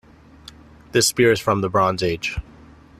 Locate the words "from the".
1.39-1.69